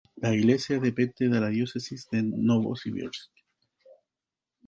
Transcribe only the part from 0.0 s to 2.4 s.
La iglesia depende de la diócesis de